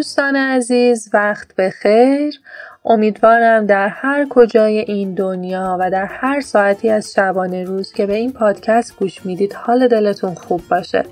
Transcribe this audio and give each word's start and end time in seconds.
دوستان 0.00 0.36
عزیز 0.36 1.10
وقت 1.12 1.56
بخیر. 1.56 2.40
امیدوارم 2.84 3.66
در 3.66 3.88
هر 3.88 4.26
کجای 4.30 4.78
این 4.78 5.14
دنیا 5.14 5.76
و 5.80 5.90
در 5.90 6.04
هر 6.04 6.40
ساعتی 6.40 6.90
از 6.90 7.12
شبانه 7.12 7.64
روز 7.64 7.92
که 7.92 8.06
به 8.06 8.14
این 8.14 8.32
پادکست 8.32 8.96
گوش 8.96 9.26
می‌دید 9.26 9.52
حال 9.52 9.88
دلتون 9.88 10.34
خوب 10.34 10.62
باشه. 10.70 11.02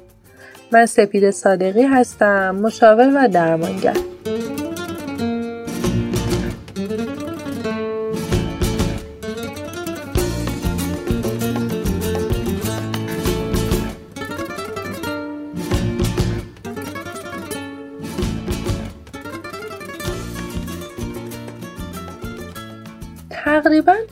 من 0.73 0.87
سپید 0.87 1.30
صادقی 1.30 1.82
هستم 1.82 2.55
مشاور 2.55 3.12
و 3.15 3.29
درمانگر. 3.29 3.96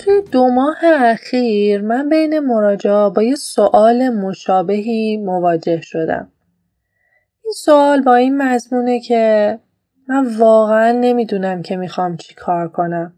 توی 0.06 0.22
دو 0.22 0.50
ماه 0.50 0.76
اخیر 0.84 1.82
من 1.82 2.08
بین 2.08 2.38
مراجعا 2.38 3.10
با 3.10 3.22
یه 3.22 3.34
سوال 3.34 4.08
مشابهی 4.08 5.16
مواجه 5.16 5.80
شدم. 5.80 6.28
این 7.44 7.52
سوال 7.52 8.02
با 8.02 8.14
این 8.14 8.42
مضمونه 8.42 9.00
که 9.00 9.58
من 10.08 10.26
واقعا 10.38 10.92
نمی‌دونم 10.92 11.62
که 11.62 11.76
می‌خوام 11.76 12.16
چی 12.16 12.34
کار 12.34 12.68
کنم. 12.68 13.12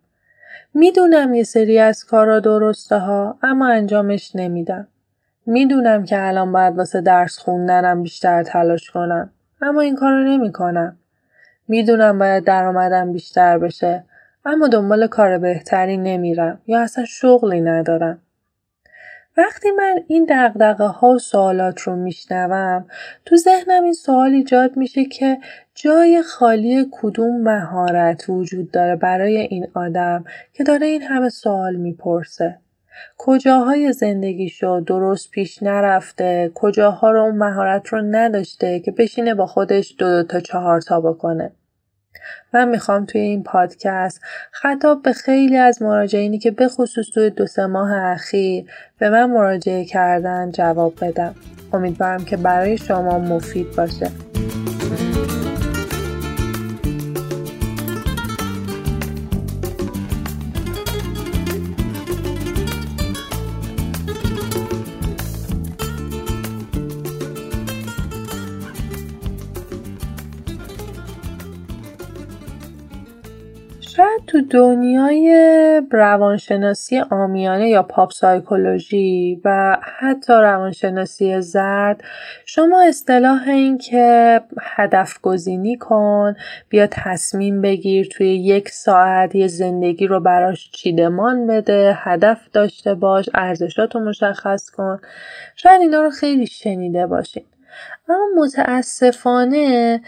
می‌دونم 0.74 1.34
یه 1.34 1.42
سری 1.42 1.78
از 1.78 2.04
کارا 2.04 2.40
درسته 2.40 2.98
ها 2.98 3.38
اما 3.42 3.68
انجامش 3.68 4.36
نمیدم. 4.36 4.88
می‌دونم 5.46 6.04
که 6.04 6.26
الان 6.26 6.52
باید 6.52 6.78
واسه 6.78 7.00
درس 7.00 7.38
خوندنم 7.38 8.02
بیشتر 8.02 8.42
تلاش 8.42 8.90
کنم 8.90 9.30
اما 9.62 9.80
این 9.80 9.96
کارو 9.96 10.24
نمی‌کنم. 10.24 10.96
می‌دونم 11.68 12.18
باید 12.18 12.44
درآمدم 12.44 13.12
بیشتر 13.12 13.58
بشه 13.58 14.04
اما 14.44 14.68
دنبال 14.68 15.06
کار 15.06 15.38
بهتری 15.38 15.96
نمیرم 15.96 16.60
یا 16.66 16.80
اصلا 16.80 17.04
شغلی 17.04 17.60
ندارم. 17.60 18.20
وقتی 19.38 19.70
من 19.70 20.00
این 20.06 20.26
دقدقه 20.28 20.84
ها 20.84 21.08
و 21.08 21.18
سوالات 21.18 21.80
رو 21.80 21.96
میشنوم 21.96 22.86
تو 23.24 23.36
ذهنم 23.36 23.84
این 23.84 23.92
سوال 23.92 24.30
ایجاد 24.30 24.76
میشه 24.76 25.04
که 25.04 25.38
جای 25.74 26.22
خالی 26.22 26.86
کدوم 26.90 27.42
مهارت 27.42 28.24
وجود 28.28 28.70
داره 28.70 28.96
برای 28.96 29.36
این 29.36 29.66
آدم 29.74 30.24
که 30.52 30.64
داره 30.64 30.86
این 30.86 31.02
همه 31.02 31.28
سوال 31.28 31.76
می‌پرسه. 31.76 32.58
کجاهای 33.18 33.92
زندگیشو 33.92 34.80
درست 34.86 35.30
پیش 35.30 35.62
نرفته 35.62 36.50
کجاها 36.54 37.10
رو 37.10 37.22
اون 37.22 37.36
مهارت 37.36 37.88
رو 37.88 38.02
نداشته 38.02 38.80
که 38.80 38.90
بشینه 38.90 39.34
با 39.34 39.46
خودش 39.46 39.94
دو, 39.98 40.06
دو 40.06 40.22
تا 40.22 40.40
چهار 40.40 40.80
تا 40.80 41.00
بکنه 41.00 41.52
من 42.52 42.68
می‌خوام 42.68 43.04
توی 43.04 43.20
این 43.20 43.42
پادکست 43.42 44.20
خطاب 44.52 45.02
به 45.02 45.12
خیلی 45.12 45.56
از 45.56 45.82
مراجعینی 45.82 46.38
که 46.38 46.50
به 46.50 46.68
خصوص 46.68 47.06
توی 47.14 47.30
دو 47.30 47.46
سه 47.46 47.66
ماه 47.66 47.92
اخیر 47.92 48.64
به 48.98 49.10
من 49.10 49.30
مراجعه 49.30 49.84
کردن 49.84 50.50
جواب 50.50 50.94
بدم. 51.00 51.34
امیدوارم 51.72 52.24
که 52.24 52.36
برای 52.36 52.78
شما 52.78 53.18
مفید 53.18 53.76
باشه. 53.76 54.10
تو 74.28 74.40
دنیای 74.40 75.82
روانشناسی 75.90 76.98
آمیانه 76.98 77.68
یا 77.68 77.82
پاپ 77.82 78.12
سایکولوژی 78.12 79.40
و 79.44 79.78
حتی 79.98 80.32
روانشناسی 80.32 81.40
زرد 81.40 82.04
شما 82.46 82.82
اصطلاح 82.88 83.48
این 83.48 83.78
که 83.78 84.40
هدف 84.60 85.20
گزینی 85.22 85.76
کن 85.76 86.34
بیا 86.68 86.86
تصمیم 86.90 87.62
بگیر 87.62 88.08
توی 88.08 88.36
یک 88.36 88.68
ساعت 88.68 89.34
یه 89.34 89.46
زندگی 89.46 90.06
رو 90.06 90.20
براش 90.20 90.70
چیدمان 90.70 91.46
بده 91.46 91.92
هدف 91.96 92.40
داشته 92.52 92.94
باش 92.94 93.30
ارزشاتو 93.34 94.00
مشخص 94.00 94.70
کن. 94.70 95.00
شاید 95.56 95.80
اینا 95.80 96.02
رو 96.02 96.10
خیلی 96.10 96.46
شنیده 96.46 97.06
باشین. 97.06 97.44
اما 98.08 98.26
متاسفانه 98.36 100.00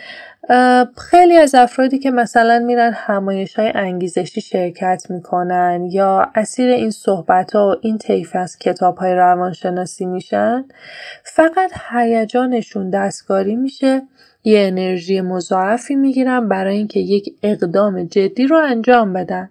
خیلی 0.97 1.37
از 1.37 1.55
افرادی 1.55 1.99
که 1.99 2.11
مثلا 2.11 2.59
میرن 2.59 2.93
همایش 2.93 3.55
های 3.55 3.73
انگیزشی 3.75 4.41
شرکت 4.41 5.07
می‌کنن 5.09 5.89
یا 5.91 6.31
اسیر 6.35 6.71
این 6.71 6.91
صحبت 6.91 7.57
ها 7.57 7.69
و 7.69 7.75
این 7.81 7.99
طیف 7.99 8.37
از 8.37 8.59
کتاب 8.59 8.97
های 8.97 9.15
روانشناسی 9.15 10.07
میشن 10.07 10.65
فقط 11.25 11.71
هیجانشون 11.91 12.91
دستکاری 12.91 13.57
میشه 13.57 14.03
یه 14.45 14.67
انرژی 14.67 15.21
مضاعفی 15.21 15.95
می‌گیرن 15.95 16.49
برای 16.49 16.77
اینکه 16.77 17.01
یک 17.01 17.35
اقدام 17.43 18.05
جدی 18.05 18.47
رو 18.47 18.57
انجام 18.57 19.13
بدن. 19.13 19.51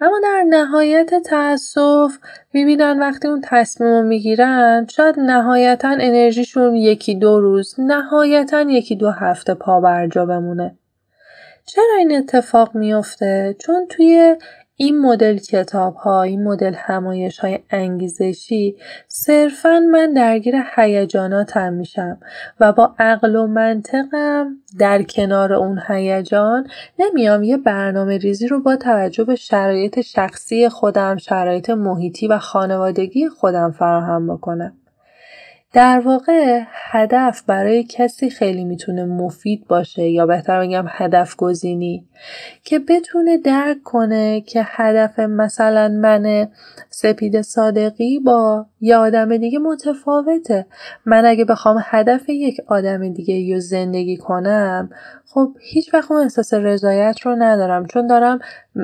اما 0.00 0.20
در 0.22 0.44
نهایت 0.48 1.14
تأسف 1.22 2.18
می‌بینن 2.52 3.00
وقتی 3.00 3.28
اون 3.28 3.40
تصمیم 3.44 3.90
رو 3.90 4.02
می‌گیرن 4.02 4.86
شاید 4.90 5.20
نهایتا 5.20 5.88
انرژیشون 5.88 6.74
یکی 6.74 7.14
دو 7.14 7.40
روز 7.40 7.74
نهایتا 7.78 8.60
یکی 8.60 8.96
دو 8.96 9.10
هفته 9.10 9.54
پا 9.54 9.80
برجا 9.80 10.26
بمونه. 10.26 10.76
چرا 11.66 11.96
این 11.98 12.16
اتفاق 12.16 12.74
میافته؟ 12.74 13.56
چون 13.58 13.86
توی 13.86 14.36
این 14.82 14.98
مدل 14.98 15.36
کتاب 15.36 15.94
ها 15.94 16.22
این 16.22 16.44
مدل 16.44 16.74
همایش 16.76 17.38
های 17.38 17.58
انگیزشی 17.70 18.76
صرفا 19.08 19.80
من 19.92 20.12
درگیر 20.12 20.54
هیجاناتم 20.76 21.72
میشم 21.72 22.18
و 22.60 22.72
با 22.72 22.94
عقل 22.98 23.36
و 23.36 23.46
منطقم 23.46 24.56
در 24.78 25.02
کنار 25.02 25.52
اون 25.52 25.80
هیجان 25.88 26.66
نمیام 26.98 27.42
یه 27.42 27.56
برنامه 27.56 28.18
ریزی 28.18 28.48
رو 28.48 28.60
با 28.60 28.76
توجه 28.76 29.24
به 29.24 29.34
شرایط 29.34 30.00
شخصی 30.00 30.68
خودم 30.68 31.16
شرایط 31.16 31.70
محیطی 31.70 32.28
و 32.28 32.38
خانوادگی 32.38 33.28
خودم 33.28 33.70
فراهم 33.70 34.26
بکنم. 34.26 34.79
در 35.72 36.00
واقع 36.00 36.62
هدف 36.90 37.42
برای 37.46 37.84
کسی 37.84 38.30
خیلی 38.30 38.64
می‌تونه 38.64 39.04
مفید 39.04 39.66
باشه 39.68 40.02
یا 40.02 40.26
بهتر 40.26 40.60
بگم 40.60 40.84
هدف 40.88 41.36
گزینی 41.36 42.04
که 42.64 42.78
بتونه 42.78 43.38
درک 43.38 43.82
کنه 43.82 44.40
که 44.40 44.62
هدف 44.64 45.18
مثلا 45.18 45.88
من 45.88 46.48
سپید 46.90 47.40
صادقی 47.40 48.18
با 48.18 48.66
یه 48.80 48.96
آدم 48.96 49.36
دیگه 49.36 49.58
متفاوته. 49.58 50.66
من 51.06 51.24
اگه 51.24 51.44
بخوام 51.44 51.82
هدف 51.84 52.28
یک 52.28 52.60
آدم 52.66 53.12
دیگه 53.12 53.34
یا 53.34 53.60
زندگی 53.60 54.16
کنم 54.16 54.90
خب 55.26 55.56
هیچ 55.60 55.94
وقت 55.94 56.10
اون 56.10 56.22
احساس 56.22 56.54
رضایت 56.54 57.20
رو 57.22 57.36
ندارم 57.38 57.86
چون 57.86 58.06
دارم 58.06 58.38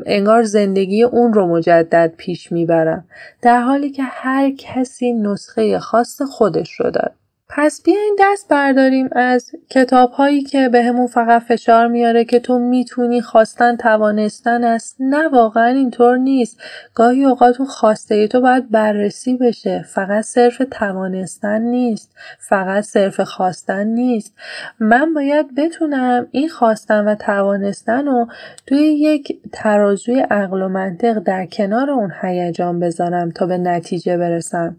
انگار 0.06 0.42
زندگی 0.42 1.02
اون 1.02 1.32
رو 1.32 1.46
مجدد 1.46 2.12
پیش 2.16 2.52
می‌برم. 2.52 3.04
در 3.42 3.60
حالی 3.60 3.90
که 3.90 4.02
هر 4.02 4.50
کسی 4.50 5.12
نسخه 5.12 5.78
خاص 5.78 6.22
خودش 6.22 6.75
داره 6.84 7.25
پس 7.48 7.82
بیاین 7.84 8.16
دست 8.20 8.48
برداریم 8.48 9.08
از 9.12 9.50
کتاب 9.70 10.10
هایی 10.10 10.42
که 10.42 10.68
به 10.68 10.82
همون 10.82 11.06
فقط 11.06 11.42
فشار 11.42 11.86
میاره 11.88 12.24
که 12.24 12.40
تو 12.40 12.58
می‌تونی 12.58 13.20
خواستن 13.20 13.76
توانستن 13.76 14.64
است. 14.64 14.96
نه 15.00 15.28
واقعا 15.28 15.66
اینطور 15.66 16.16
نیست. 16.16 16.60
گاهی 16.94 17.24
اوقات 17.24 17.60
اون 17.60 17.68
خواسته 17.68 18.28
تو 18.28 18.40
باید 18.40 18.70
بررسی 18.70 19.36
بشه. 19.36 19.84
فقط 19.88 20.24
صرف 20.24 20.62
توانستن 20.70 21.62
نیست. 21.62 22.12
فقط 22.38 22.84
صرف 22.84 23.20
خواستن 23.20 23.86
نیست. 23.86 24.34
من 24.80 25.14
باید 25.14 25.54
بتونم 25.54 26.26
این 26.30 26.48
خواستن 26.48 27.04
و 27.04 27.14
توانستن 27.14 28.06
رو 28.06 28.26
توی 28.66 28.78
یک 28.78 29.38
ترازوی 29.52 30.20
عقل 30.20 30.62
و 30.62 30.68
منطق 30.68 31.18
در 31.18 31.46
کنار 31.46 31.90
اون 31.90 32.12
هیجان 32.22 32.80
بذارم 32.80 33.30
تا 33.30 33.46
به 33.46 33.58
نتیجه 33.58 34.16
برسم. 34.16 34.76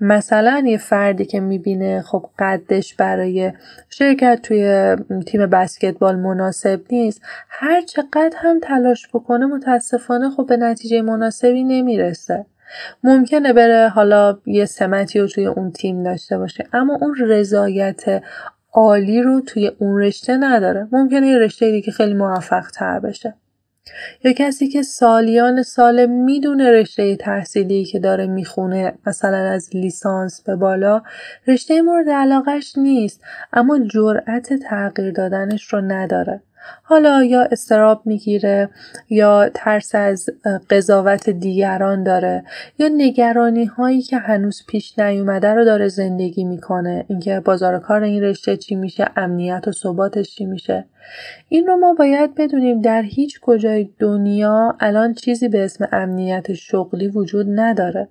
مثلا 0.00 0.62
یه 0.66 0.78
فردی 0.78 1.24
که 1.24 1.40
می‌بینه 1.40 2.02
خب 2.10 2.30
قدش 2.38 2.94
برای 2.94 3.52
شرکت 3.90 4.40
توی 4.42 4.96
تیم 5.26 5.46
بسکتبال 5.46 6.16
مناسب 6.16 6.80
نیست. 6.90 7.20
هر 7.48 7.80
چقدر 7.80 8.36
هم 8.36 8.60
تلاش 8.60 9.08
بکنه 9.14 9.46
متاسفانه 9.46 10.30
خب 10.30 10.46
به 10.46 10.56
نتیجه 10.56 11.02
مناسبی 11.02 11.64
نمی‌رسه. 11.64 12.46
ممکنه 13.04 13.52
بره 13.52 13.88
حالا 13.88 14.38
یه 14.46 14.64
سمتی 14.64 15.20
رو 15.20 15.26
توی 15.26 15.46
اون 15.46 15.70
تیم 15.72 16.02
داشته 16.02 16.38
باشه 16.38 16.64
اما 16.72 16.98
اون 17.00 17.16
رضایت 17.20 18.22
عالی 18.72 19.22
رو 19.22 19.40
توی 19.40 19.70
اون 19.78 19.98
رشته 19.98 20.36
نداره. 20.36 20.88
ممکنه 20.92 21.26
یه 21.26 21.38
رشته 21.38 21.70
دیگه 21.70 21.92
خیلی 21.92 22.14
موفق 22.14 22.70
تر 22.70 23.00
بشه. 23.00 23.34
یا 24.24 24.32
کسی 24.32 24.68
که 24.68 24.82
سالیان 24.82 25.62
سال 25.62 26.06
می‌دونه 26.06 26.70
رشته 26.70 27.16
تحصیلی 27.16 27.84
که 27.84 27.98
داره 27.98 28.26
می‌خونه 28.26 28.92
مثلا 29.06 29.36
از 29.36 29.70
لیسانس 29.74 30.40
به 30.40 30.56
بالا 30.56 31.02
رشته 31.46 31.82
مورد 31.82 32.08
علاقش 32.08 32.72
نیست 32.76 33.20
اما 33.52 33.78
جرأت 33.78 34.52
تغییر 34.54 35.10
دادنش 35.12 35.64
رو 35.64 35.80
نداره. 35.80 36.40
حالا 36.82 37.24
یا 37.24 37.42
استراب 37.42 38.02
می‌گیره 38.04 38.68
یا 39.10 39.50
ترس 39.54 39.94
از 39.94 40.26
قضاوت 40.70 41.30
دیگران 41.30 42.02
داره 42.02 42.44
یا 42.78 42.88
نگرانی 42.88 43.64
هایی 43.64 44.02
که 44.02 44.16
هنوز 44.16 44.62
پیش 44.68 44.98
نیومده 44.98 45.54
رو 45.54 45.64
داره 45.64 45.88
زندگی 45.88 46.44
می‌کنه 46.44 47.04
اینکه 47.08 47.40
بازار 47.40 47.78
کار 47.78 48.02
این 48.02 48.22
رشته 48.22 48.56
چی 48.56 48.74
میشه 48.74 49.06
امنیت 49.16 49.68
و 49.68 49.72
ثباتش 49.72 50.34
چی 50.34 50.44
میشه. 50.44 50.84
این 51.48 51.66
رو 51.66 51.76
ما 51.76 51.94
باید 51.94 52.34
بدونیم 52.34 52.80
در 52.80 53.02
هیچ 53.02 53.40
کجای 53.40 53.90
دنیا 53.98 54.76
الان 54.80 55.14
چیزی 55.14 55.48
به 55.48 55.64
اسم 55.64 55.88
امنیت 55.92 56.52
شغلی 56.52 57.08
وجود 57.08 57.46
نداره. 57.48 58.08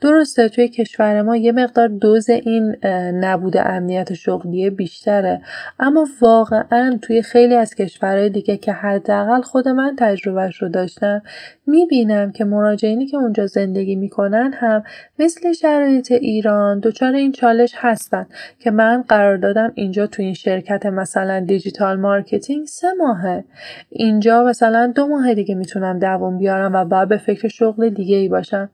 درسته 0.00 0.48
توی 0.48 0.68
کشور 0.68 1.22
ما 1.22 1.36
یه 1.36 1.52
مقدار 1.52 1.88
دوز 1.88 2.30
این 2.30 2.76
نبود 3.14 3.56
امنیت 3.56 4.14
شغلی 4.14 4.70
بیشتره. 4.70 5.42
اما 5.80 6.08
واقعا 6.20 6.98
توی 7.02 7.22
خیلی 7.22 7.54
از 7.54 7.74
کشورهای 7.74 8.30
دیگه 8.30 8.56
که 8.56 8.72
حداقل 8.72 9.42
خود 9.42 9.68
من 9.68 9.96
تجربهش 9.98 10.62
رو 10.62 10.68
داشتم 10.68 11.22
می‌بینم 11.66 12.32
که 12.32 12.44
مراجعینی 12.44 13.06
که 13.06 13.16
اونجا 13.16 13.46
زندگی 13.46 13.96
می‌کنن 13.96 14.52
هم 14.52 14.84
مثل 15.18 15.52
شرایط 15.52 16.12
ایران 16.12 16.80
دچار 16.80 17.12
این 17.12 17.32
چالش 17.32 17.72
هستن 17.76 18.26
که 18.58 18.70
من 18.70 19.02
قرار 19.08 19.36
دادم 19.36 19.72
اینجا 19.74 20.06
تو 20.06 20.22
این 20.22 20.34
شرکت 20.34 20.86
مثلا 20.86 21.40
digital 21.40 22.00
marketing 22.00 22.66
سه 22.66 22.86
ماهه. 22.98 23.44
اینجا 23.88 24.44
مثلا 24.44 24.92
دو 24.96 25.06
ماه 25.06 25.34
دیگه 25.34 25.54
می‌تونم 25.54 25.98
دوام 25.98 26.38
بیارم 26.38 26.72
و 26.74 26.84
باید 26.84 27.08
به 27.08 27.16
فکر 27.16 27.48
شغل 27.48 27.88
دیگه 27.88 28.16
ای 28.16 28.28
باشم. 28.28 28.70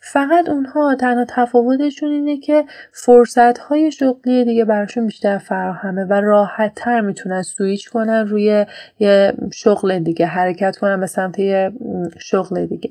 فقط 0.00 0.48
اونها 0.48 0.94
تنها 0.94 1.24
تفاوتشون 1.28 2.10
اینه 2.10 2.38
که 2.38 2.64
فرصت 2.92 3.58
های 3.58 3.92
شغلی 3.92 4.44
دیگه 4.44 4.64
براشون 4.64 5.06
بیشتر 5.06 5.38
فراهمه 5.38 6.04
و 6.04 6.12
راحت 6.12 6.74
تر 6.74 7.00
می‌تونن 7.00 7.42
سویچ 7.42 7.88
کنن 7.90 8.28
روی 8.28 8.66
یه 8.98 9.32
شغل 9.52 9.98
دیگه 9.98 10.26
حرکت 10.26 10.76
کنن 10.76 11.00
به 11.00 11.06
سمت 11.06 11.38
یه 11.38 11.72
شغل 12.18 12.66
دیگه. 12.66 12.90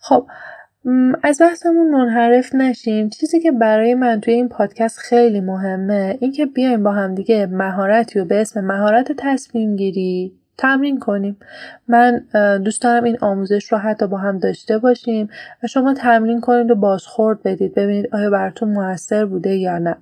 خب 0.00 0.26
از 1.22 1.40
بحثمون 1.40 1.90
منحرف 1.90 2.54
نشیم. 2.54 3.08
چیزی 3.08 3.40
که 3.40 3.52
برای 3.52 3.94
من 3.94 4.20
توی 4.20 4.34
این 4.34 4.48
پادکست 4.48 4.98
خیلی 4.98 5.40
مهمه 5.40 6.18
اینکه 6.20 6.46
بیایم 6.46 6.82
با 6.82 6.92
هم 6.92 7.14
دیگه 7.14 7.46
مهارتی 7.46 8.20
و 8.20 8.24
به 8.24 8.40
اسم 8.40 8.60
مهارت 8.60 9.12
تصمیم 9.18 9.76
گیری 9.76 10.37
تمرین 10.58 10.98
کنیم. 10.98 11.36
من 11.88 12.24
دوست 12.64 12.82
دارم 12.82 13.04
این 13.04 13.18
آموزش 13.20 13.72
رو 13.72 13.78
حتی 13.78 14.06
با 14.06 14.16
هم 14.18 14.38
داشته 14.38 14.78
باشیم 14.78 15.28
و 15.62 15.66
شما 15.66 15.94
تمرین 15.94 16.40
کنید 16.40 16.70
و 16.70 16.74
بازخورد 16.74 17.42
بدید. 17.42 17.74
ببینید 17.74 18.14
آیا 18.14 18.30
براتون 18.30 18.68
موثر 18.68 19.24
بوده 19.24 19.56
یا 19.56 19.78
نه. 19.78 19.96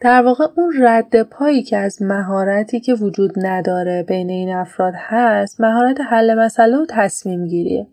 در 0.00 0.22
واقع 0.22 0.46
اون 0.56 0.74
رد 0.80 1.22
پایی 1.22 1.62
که 1.62 1.76
از 1.76 2.02
مهارتی 2.02 2.80
که 2.80 2.94
وجود 2.94 3.32
نداره 3.36 4.02
بین 4.02 4.30
این 4.30 4.54
افراد 4.54 4.94
هست 4.96 5.60
مهارت 5.60 6.00
حل 6.00 6.34
مسئله 6.34 6.76
و 6.76 6.86
تصمیم 6.88 7.46
گیریه. 7.46 7.86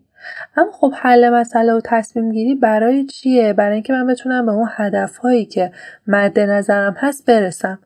اما 0.56 0.72
خب 0.72 0.94
حل 0.96 1.30
مسئله 1.30 1.72
و 1.74 1.80
تصمیم 1.84 2.32
گیری 2.32 2.54
برای 2.54 3.04
چیه؟ 3.04 3.52
برای 3.52 3.74
اینکه 3.74 3.92
من 3.92 4.06
بتونم 4.06 4.46
به 4.46 4.52
اون 4.52 4.68
هدف 4.76 5.16
هایی 5.16 5.44
که 5.44 5.72
مد 6.06 6.40
نظرم 6.40 6.96
هست 6.98 7.26
برسم. 7.26 7.78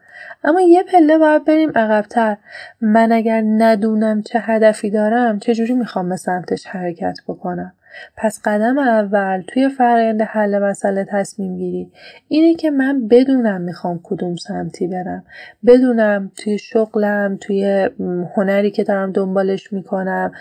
اما 0.45 0.61
یه 0.61 0.83
پله 0.83 1.19
باید 1.19 1.45
بریم 1.45 1.73
عقبتر. 1.75 2.37
من 2.81 3.13
اگر 3.13 3.43
ندونم 3.47 4.23
چه 4.23 4.39
هدفی 4.39 4.91
دارم 4.91 5.39
چجوری 5.39 5.75
می‌خوام 5.75 6.09
به 6.09 6.17
سمتش 6.17 6.67
حرکت 6.67 7.19
بکنم؟ 7.29 7.73
پس 8.17 8.41
قدم 8.45 8.79
اول 8.79 9.43
توی 9.47 9.69
فرآیند 9.69 10.23
حل 10.23 10.59
مسئله 10.59 11.07
تصمیم 11.11 11.57
گیری. 11.57 11.93
اینه 12.29 12.55
که 12.55 12.71
من 12.71 13.09
بدونم 13.09 13.61
می‌خوام 13.61 14.01
کدوم 14.03 14.37
سمتی 14.37 14.87
برم. 14.87 15.25
بدونم 15.67 16.33
توی 16.37 16.59
شغلم 16.59 17.39
توی 17.41 17.89
هنری 18.37 18.71
که 18.71 18.85
دارم 18.85 19.13
دنبالش 19.13 19.73
می‌کنم 19.73 20.33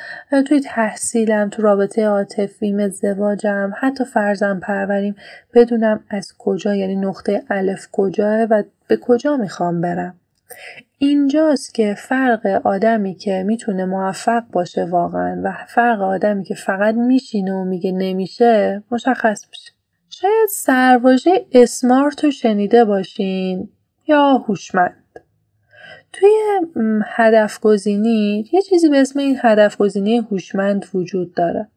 توی 0.48 0.60
تحصیلم 0.60 1.50
تو 1.50 1.62
رابطه 1.62 2.06
عاطفیم 2.06 2.80
ازدواجم 2.80 3.74
حتی 3.80 4.06
فرزن 4.06 4.60
پروریم 4.60 5.16
بدونم 5.54 6.04
از 6.10 6.34
کجا 6.38 6.76
یعنی 6.76 6.96
نقطه 6.96 7.44
الف 7.50 7.88
کجاه 7.92 8.44
و 8.44 8.64
به 8.88 8.98
کجا 8.98 9.38
می‌خوام 9.38 9.82
برم. 9.82 10.19
اینجاست 10.98 11.74
که 11.74 11.96
فرق 11.98 12.62
آدمی 12.64 13.16
که 13.16 13.44
می‌تونه 13.44 13.86
موفق 13.86 14.44
باشه 14.52 14.86
واقعا 14.86 15.42
و 15.44 15.54
فرق 15.68 16.02
آدمی 16.02 16.44
که 16.44 16.56
فقط 16.56 16.96
میشینه 16.96 17.54
و 17.54 17.64
میگه 17.64 17.92
نمیشه 17.92 18.84
مشخص 18.92 19.46
میشه. 19.50 19.72
شاید 20.10 20.50
سرواژه 20.50 21.46
اسمارت 21.52 22.24
رو 22.24 22.32
شنیده 22.32 22.86
باشین 22.86 23.70
یا 24.08 24.38
هوشمند. 24.38 25.20
توی 26.14 26.30
هدف 27.06 27.60
گزینی 27.60 28.50
یه 28.52 28.62
چیزی 28.62 28.90
به 28.90 29.00
اسم 29.00 29.20
این 29.20 29.38
هدف 29.42 29.78
گزینی 29.78 30.18
هوشمند 30.18 30.86
وجود 30.94 31.34
داره. 31.34 31.68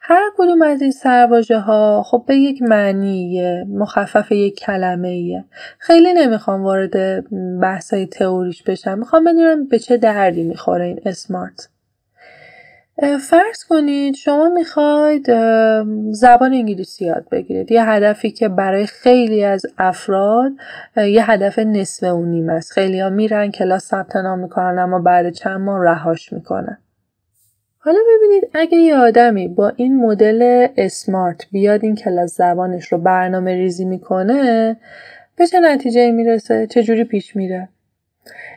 هر 0.00 0.30
کدوم 0.36 0.62
از 0.62 0.82
این 0.82 0.90
سرواژه 0.90 1.58
ها 1.58 2.02
خب 2.02 2.24
به 2.26 2.36
یک 2.36 2.62
معنی 2.62 3.64
مخفف 3.64 4.32
یک 4.32 4.58
کلمه 4.58 5.08
ایه. 5.08 5.44
خیلی 5.78 6.12
نمی‌خوام 6.12 6.62
وارد 6.62 7.24
بحث 7.60 7.94
های 7.94 8.06
تئوریش 8.06 8.62
بشم. 8.62 8.98
می‌خوام 8.98 9.24
بدونم 9.24 9.66
به 9.66 9.78
چه 9.78 9.96
دردی 9.96 10.42
می‌خوره 10.42 10.84
این 10.84 11.00
اسمارت. 11.06 11.68
فرض 13.20 13.64
کنید 13.68 14.14
شما 14.14 14.48
می‌خواید 14.48 15.26
زبان 16.10 16.52
انگلیسی 16.52 17.04
یاد 17.04 17.26
بگیرید. 17.32 17.72
یه 17.72 17.84
هدفی 17.84 18.30
که 18.30 18.48
برای 18.48 18.86
خیلی 18.86 19.44
از 19.44 19.62
افراد 19.78 20.52
یه 20.96 21.30
هدف 21.30 21.58
نصف 21.58 22.02
و 22.12 22.24
نیم 22.24 22.48
است. 22.50 22.72
خیلی 22.72 23.00
ها 23.00 23.10
میرن 23.10 23.50
کلاس 23.50 23.84
ثبت 23.84 24.16
نام 24.16 24.38
می‌کنن 24.38 24.78
اما 24.78 24.98
بعد 24.98 25.30
چند 25.30 25.60
ماه 25.60 25.84
رهاش 25.84 26.32
می‌کنن. 26.32 26.78
حالا 27.84 27.98
ببینید 28.16 28.50
اگه 28.54 28.78
یه 28.78 28.96
آدمی 28.96 29.48
با 29.48 29.72
این 29.76 29.96
مدل 29.96 30.66
اسمارت 30.76 31.46
بیاد 31.52 31.84
این 31.84 31.94
کلاس 31.94 32.36
زبانش 32.36 32.92
رو 32.92 32.98
برنامه 32.98 33.54
ریزی 33.54 33.84
می‌کنه 33.84 34.76
به 35.36 35.46
چه 35.46 35.60
نتیجه 35.60 36.10
می‌رسه؟ 36.10 36.66
چجوری 36.66 37.04
پیش 37.04 37.36
میره؟ 37.36 37.68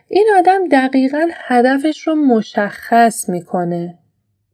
این 0.08 0.26
آدم 0.38 0.68
دقیقا 0.68 1.28
هدفش 1.34 2.08
رو 2.08 2.14
مشخص 2.14 3.28
می‌کنه 3.28 3.98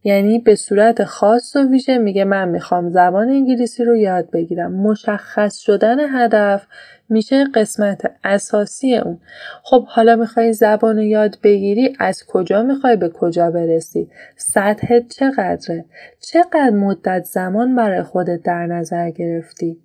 یعنی 0.04 0.38
به 0.38 0.54
صورت 0.54 1.04
خاص 1.04 1.56
و 1.56 1.68
ویژه 1.68 1.99
میگه 1.99 2.25
من 2.25 2.49
می‌خوام 2.49 2.90
زبان 2.90 3.28
انگلیسی 3.28 3.84
رو 3.84 3.96
یاد 3.96 4.30
بگیرم. 4.30 4.73
مشخص 4.73 5.56
شدن 5.56 6.00
هدف 6.00 6.66
میشه 7.08 7.44
قسمت 7.54 8.11
اساسی 8.25 8.96
اون. 8.96 9.18
خب 9.62 9.87
حالا 9.87 10.16
می‌خوای 10.16 10.52
زبان 10.52 10.99
یاد 10.99 11.38
بگیری 11.42 11.96
از 11.99 12.25
کجا 12.26 12.62
می‌خوای 12.62 12.96
به 12.96 13.08
کجا 13.08 13.50
برسی؟ 13.50 14.08
سطح 14.37 15.00
چقدره؟ 15.00 15.84
چقدر 16.20 16.70
مدت 16.70 17.25
زمان 17.25 17.76
برای 17.76 18.02
خودت 18.02 18.42
در 18.42 18.66
نظر 18.66 19.11
گرفتی؟ 19.11 19.78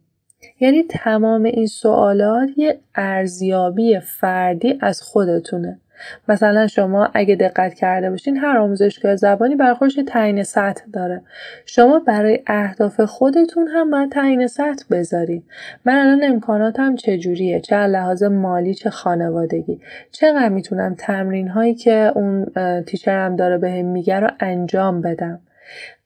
یعنی 0.59 0.83
تمام 0.83 1.43
این 1.43 1.67
سوالات 1.67 2.49
یه 2.57 2.79
ارزیابی 2.95 3.99
فردی 3.99 4.77
از 4.81 5.01
خودتونه. 5.01 5.79
مثلا 6.27 6.67
شما 6.67 7.09
اگه 7.13 7.35
دقت 7.35 7.73
کرده 7.73 8.09
باشین 8.09 8.37
هر 8.37 8.57
آموزشگاه 8.57 9.15
زبانی 9.15 9.55
برای 9.55 9.73
خودش 9.73 9.99
تعیین 10.07 10.43
سطح 10.43 10.83
داره. 10.93 11.21
شما 11.65 11.99
برای 11.99 12.39
اهداف 12.47 13.01
خودتون 13.01 13.67
هم 13.67 13.91
باید 13.91 14.11
تعیین 14.11 14.47
سطح 14.47 14.85
بذارید 14.91 15.43
من 15.85 15.93
الان 15.95 16.23
امکاناتم 16.23 16.95
چجوریه؟ 16.95 17.59
چه 17.59 17.75
لحاظ 17.75 18.23
مالی 18.23 18.73
چه 18.73 18.89
خانوادگی. 18.89 19.79
چقدر 20.11 20.49
می‌تونم 20.49 20.95
تمرین 20.95 21.47
هایی 21.47 21.75
که 21.75 22.11
اون 22.15 22.45
تیچرم 22.81 23.35
داره 23.35 23.57
بهم 23.57 23.85
میگه 23.85 24.19
رو 24.19 24.29
انجام 24.39 25.01
بدم؟ 25.01 25.39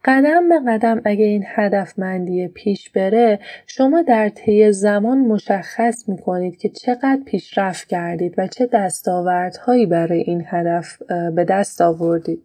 قدم 0.06 0.50
به 0.50 0.60
قدم 0.68 1.02
اگه 1.06 1.26
این 1.26 1.44
هدفمندی 1.48 2.48
پیش 2.48 2.90
بره 2.90 3.40
شما 3.68 4.02
در 4.02 4.30
طی 4.30 4.72
زمان 4.72 5.18
مشخص 5.18 6.10
می 6.10 6.18
کنید 6.18 6.58
که 6.58 6.70
چقدر 6.70 7.20
پیشرفت 7.26 7.88
کردید 7.88 8.36
و 8.38 8.48
چه 8.48 8.70
دستاوردهایی 8.74 9.86
برای 9.86 10.20
این 10.20 10.44
هدف 10.48 11.02
به 11.36 11.44
دست 11.44 11.82
آوردید. 11.82 12.44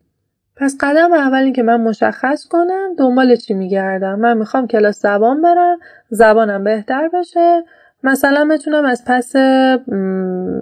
پس 0.56 0.76
قدم 0.80 1.12
اول 1.12 1.42
این 1.42 1.52
که 1.52 1.62
من 1.62 1.80
مشخص 1.80 2.46
کنم 2.46 2.94
دنبال 2.98 3.36
چی 3.36 3.54
میگردم 3.54 4.18
من 4.18 4.36
می‌خوام 4.36 4.66
کلاس 4.66 5.00
زبان 5.00 5.42
برم 5.42 5.78
زبانم 6.08 6.64
بهتر 6.64 7.08
بشه 7.08 7.64
مثلا 8.02 8.48
بتونم 8.50 8.84
از 8.84 9.04
پس 9.06 9.32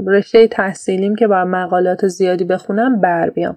رشته 0.06 0.48
تحصیلیم 0.48 1.14
که 1.14 1.26
با 1.26 1.44
مقالات 1.44 2.06
زیادی 2.06 2.44
بخونم 2.44 3.00
بر 3.00 3.30
بیام. 3.30 3.56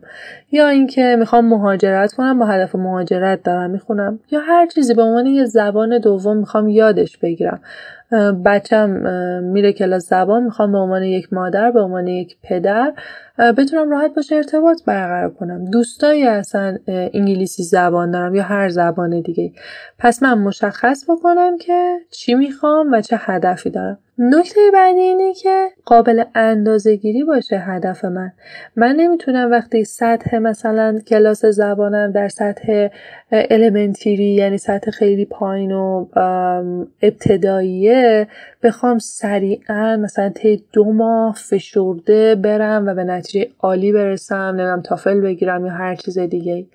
یا 0.51 0.67
اینکه 0.67 1.15
می‌خوام 1.19 1.45
مهاجرت 1.45 2.13
کنم 2.13 2.39
با 2.39 2.45
هدف 2.45 2.75
مهاجرت 2.75 3.43
دارم 3.43 3.69
می‌خونم. 3.69 4.19
یا 4.31 4.39
هر 4.39 4.67
چیزی 4.67 4.93
به 4.93 5.01
عنوان 5.01 5.25
یه 5.25 5.45
زبان 5.45 5.97
دوم 5.97 6.37
می‌خوام 6.37 6.69
یادش 6.69 7.17
بگیرم. 7.17 7.59
بچم 8.45 8.89
میره 9.43 9.73
کلاس 9.73 10.09
زبان 10.09 10.43
می‌خوام 10.43 10.71
به 10.71 10.77
عنوان 10.77 11.03
یک 11.03 11.33
مادر 11.33 11.71
به 11.71 11.81
عنوان 11.81 12.07
یک 12.07 12.37
پدر 12.43 12.93
بتونم 13.57 13.89
راحت 13.91 14.15
باشه 14.15 14.35
ارتباط 14.35 14.83
برقرار 14.85 15.29
کنم. 15.29 15.65
دوستایی 15.65 16.27
اصلا 16.27 16.77
انگلیسی 16.87 17.63
زبان 17.63 18.11
دارم 18.11 18.35
یا 18.35 18.43
هر 18.43 18.69
زبان 18.69 19.21
دیگه. 19.21 19.51
پس 19.99 20.23
من 20.23 20.37
مشخص 20.37 21.09
بکنم 21.09 21.57
که 21.57 21.97
چی 22.11 22.33
می‌خوام 22.33 22.91
و 22.91 23.01
چه 23.01 23.15
هدفی 23.19 23.69
دارم. 23.69 23.99
نکته 24.21 24.59
بعدی 24.73 24.99
اینه 24.99 25.33
که 25.33 25.67
قابل 25.85 26.23
اندازه 26.35 26.95
گیری 26.95 27.23
باشه 27.23 27.57
هدف 27.57 28.05
من. 28.05 28.31
من 28.75 28.95
نمی‌تونم 28.95 29.51
وقتی 29.51 29.83
سطح 29.83 30.37
مثلا 30.37 30.99
کلاس 31.07 31.45
زبانم 31.45 32.11
در 32.11 32.27
سطح 32.27 32.87
المنتیری 33.31 34.33
یعنی 34.33 34.57
سطح 34.57 34.91
خیلی 34.91 35.25
پایین 35.25 35.71
و 35.71 36.05
ابتداییه 37.01 38.27
بخوام 38.63 38.97
سریعا 38.97 39.97
مثلا 39.97 40.29
طی 40.29 40.63
دو 40.73 40.93
ماه 40.93 41.35
فشرده 41.35 42.35
برم 42.35 42.87
و 42.87 42.93
به 42.93 43.03
نتیجه 43.03 43.49
عالی 43.59 43.91
برسم 43.91 44.35
نمی‌دونم 44.35 44.81
تافل 44.81 45.19
بگیرم 45.19 45.65
یا 45.65 45.71
هر 45.71 45.95
چیز 45.95 46.19
دیگه 46.19 46.65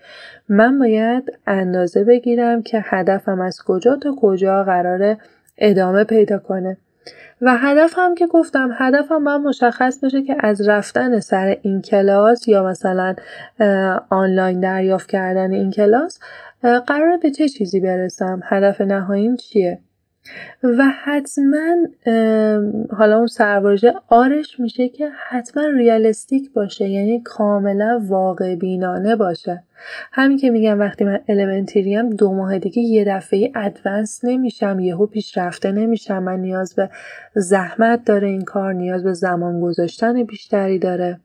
من 0.49 0.79
باید 0.79 1.33
اندازه 1.47 2.05
بگیرم 2.05 2.63
که 2.63 2.81
هدفم 2.85 3.41
از 3.41 3.63
کجا 3.67 3.97
تا 3.97 4.15
کجا 4.21 4.65
قراره 4.65 5.19
ادامه 5.59 6.05
پیدا 6.05 6.39
کنه. 6.39 6.77
و 7.41 7.57
هدفم 7.57 8.15
که 8.15 8.27
گفتم 8.27 8.71
هدفم 8.79 9.23
من 9.23 9.41
مشخص 9.41 10.05
بشه 10.05 10.23
که 10.23 10.37
از 10.41 10.69
رفتن 10.69 11.21
سر 11.21 11.57
این 11.63 11.83
کلاس 11.83 12.49
یا 12.49 12.65
مثلا 12.65 13.15
آنلاین 14.11 14.61
دریافت 14.61 15.11
کردن 15.11 15.51
این 15.53 15.71
کلاس 15.71 16.19
قرار 16.63 17.17
به 17.23 17.31
چه 17.31 17.49
چیزی 17.49 17.81
برسم؟ 17.81 18.41
هدف 18.45 18.81
نهاییم 18.81 19.37
چیه؟ 19.37 19.79
و 20.63 20.85
حتما 21.05 21.75
حالا 22.91 23.17
اون 23.17 23.27
سرواژه 23.27 23.95
آرش 24.09 24.61
میشه 24.61 24.89
که 24.89 25.11
حتما 25.29 25.67
ریالستیک 25.67 26.53
باشه 26.53 26.89
یعنی 26.89 27.21
کاملا 27.21 28.01
واقع 28.09 28.55
بینانه 28.55 29.17
باشه. 29.17 29.63
همین 30.13 30.39
که 30.39 30.51
میگم 30.51 30.81
وقتی 30.81 31.05
من 31.05 31.21
المنتریم 31.29 32.11
دو 32.11 32.33
ماه 32.33 32.59
دیگه 32.59 32.83
یه 32.83 33.05
دفعه 33.05 33.53
ادوانس 33.55 34.25
نمیشم 34.25 34.81
یهو 34.81 35.07
پیشرفته 35.07 35.73
نمیشم. 35.73 36.23
من 36.23 36.41
نیاز 36.41 36.75
به 36.75 36.91
زحمت 37.35 38.05
داره 38.05 38.29
این 38.29 38.45
کار 38.45 38.73
نیاز 38.73 39.05
به 39.05 39.13
زمان 39.13 39.61
گذاشتن 39.61 40.23
بیشتری 40.23 40.79
داره. 40.79 41.21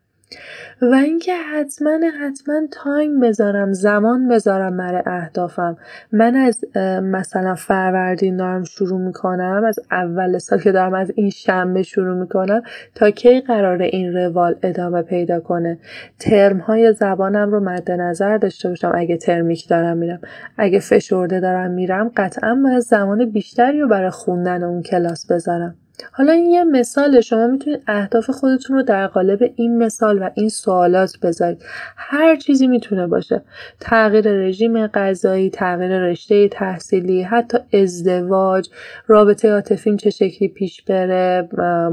و 0.82 0.94
اینکه 0.94 1.36
حتما 1.36 2.00
حتما 2.22 2.62
تایم 2.72 3.20
بذارم 3.20 3.74
زمان 3.74 4.28
بذارم 4.28 4.78
برای 4.78 5.04
اهدافم. 5.06 5.78
من 6.12 6.36
از 6.36 6.66
مثلا 7.04 7.56
فروردین 7.56 8.38
دارم 8.38 8.64
شروع 8.64 9.00
می‌کنم 9.00 9.64
از 9.68 9.80
اول 9.92 10.38
سال 10.38 10.60
که 10.60 10.72
دارم 10.72 10.94
از 10.94 11.12
این 11.16 11.30
شنبه 11.30 11.84
شروع 11.84 12.16
می‌کنم 12.16 12.62
تا 12.96 13.12
کی 13.12 13.42
قرار 13.42 13.82
این 13.82 14.14
روال 14.14 14.56
ادامه 14.64 15.02
پیدا 15.02 15.40
کنه. 15.40 15.80
ترم 16.20 16.58
های 16.58 16.94
زبانم 16.94 17.52
رو 17.52 17.60
مد 17.60 17.92
نظر 17.92 18.38
داشته 18.38 18.70
باشم. 18.70 18.92
اگه 18.96 19.18
ترمیک 19.18 19.68
دارم 19.68 19.98
میرم. 19.98 20.20
اگه 20.58 20.80
فشرده 20.80 21.40
دارم 21.40 21.72
میرم 21.72 22.12
قطعا 22.18 22.60
باید 22.64 22.80
زمان 22.80 23.32
بیشتری 23.32 23.80
رو 23.80 23.88
برای 23.88 24.10
خوندن 24.10 24.64
اون 24.64 24.82
کلاس 24.82 25.32
بذارم. 25.32 25.76
حالا 26.12 26.32
این 26.32 26.50
یه 26.50 26.64
مثال 26.64 27.22
شما 27.22 27.48
می‌تونید 27.48 27.82
اهداف 27.88 28.30
خودتون 28.30 28.78
رو 28.78 28.84
در 28.84 29.08
قالب 29.08 29.52
این 29.56 29.78
مثال 29.78 30.22
و 30.22 30.30
این 30.34 30.50
سوالات 30.50 31.18
بذارید. 31.22 31.64
هر 31.98 32.36
چیزی 32.36 32.68
می‌تونه 32.68 33.08
باشه. 33.08 33.42
تغییر 33.80 34.32
رژیم 34.32 34.88
غذایی 34.88 35.50
تغییر 35.50 36.00
رشته 36.00 36.48
تحصیلی 36.48 37.22
حتی 37.22 37.58
ازدواج 37.74 38.70
رابطه 39.08 39.52
عاطفیم 39.52 39.98
چه 39.98 40.10
شکلی 40.10 40.48
پیش 40.48 40.82
بره 40.82 41.50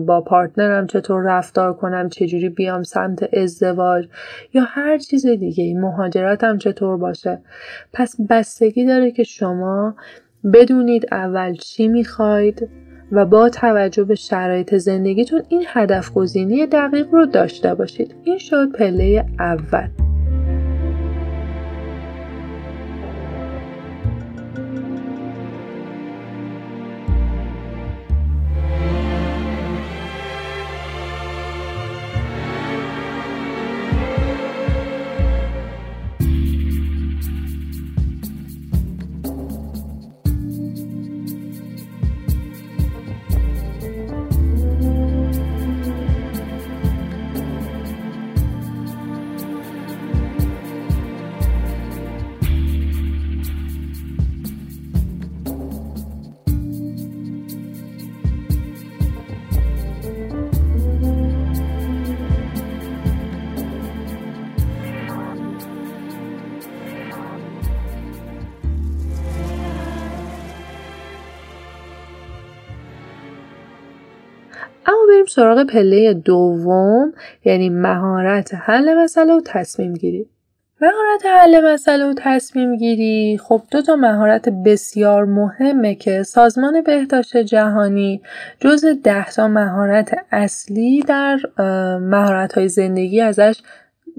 با 0.07 0.21
پارتنرم 0.21 0.87
چطور 0.87 1.23
رفتار 1.23 1.75
کنم 1.75 2.09
چجوری 2.09 2.49
بیام 2.49 2.83
سمت 2.83 3.35
ازدواج 3.35 4.09
یا 4.55 4.63
هر 4.67 4.99
چیز 4.99 5.27
دیگه 5.27 5.75
مهاجرتم 5.81 6.59
چطور 6.59 6.97
باشه. 6.97 7.39
پس 7.93 8.17
بستگی 8.31 8.85
داره 8.85 9.11
که 9.11 9.23
شما 9.23 9.95
بدونید 10.53 11.07
اول 11.13 11.55
چی 11.55 11.89
می‌خواید. 11.89 12.69
و 13.13 13.25
با 13.27 13.49
توجه 13.49 14.05
به 14.05 14.15
شرایط 14.15 14.75
زندگیتون 14.75 15.43
این 15.49 15.65
هدف 15.67 16.13
گزینی 16.13 16.67
دقیق 16.67 17.07
رو 17.13 17.27
داشته 17.27 17.75
باشید. 17.75 18.15
این 18.25 18.39
شد 18.39 18.73
پله 18.73 19.27
اول. 19.39 20.06
سراغ 75.37 75.65
پله 75.65 76.15
دوم 76.15 77.13
یعنی 77.45 77.71
مهارت 77.71 78.55
حل 78.55 78.95
مسئله 78.95 79.35
و 79.35 79.41
تصمیم 79.45 79.95
گیری. 79.95 80.27
مهارت 80.81 81.27
حل 81.27 81.73
مسئله 81.73 82.05
و 82.05 82.15
تصمیم 82.19 82.77
گیری 82.77 83.39
خب 83.43 83.63
دو 83.71 83.83
تا 83.83 83.97
مهارت 83.97 84.49
بسیار 84.49 85.25
مهمه 85.25 85.95
که 85.95 86.23
سازمان 86.23 86.83
بهداشت 86.83 87.37
جهانی 87.37 88.23
جز 88.61 88.85
ده 89.05 89.31
تا 89.31 89.49
مهارت 89.49 90.17
اصلی 90.33 91.03
در 91.03 91.39
مهارت 91.99 92.53
های 92.53 92.69
زندگی 92.69 93.21
ازش 93.21 93.63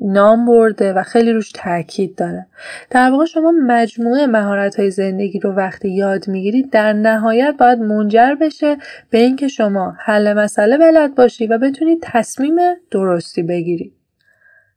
نام 0.01 0.45
برده 0.45 0.93
و 0.93 1.03
خیلی 1.03 1.33
روش 1.33 1.51
تاکید 1.51 2.15
داره. 2.15 2.47
در 2.89 3.11
واقع 3.11 3.25
شما 3.25 3.51
مجموعه 3.51 4.25
مهارت 4.25 4.79
های 4.79 4.91
زندگی 4.91 5.39
رو 5.39 5.51
وقتی 5.51 5.89
یاد 5.89 6.27
می‌گیرید 6.27 6.69
در 6.71 6.93
نهایت 6.93 7.55
باید 7.59 7.79
منجر 7.79 8.35
بشه 8.35 8.77
به 9.09 9.17
اینکه 9.17 9.47
شما 9.47 9.95
حل 9.99 10.33
مسئله 10.33 10.77
بلد 10.77 11.15
باشی 11.15 11.47
و 11.47 11.57
بتونید 11.57 11.99
تصمیم 12.03 12.55
درستی 12.91 13.43
بگیرید 13.43 13.93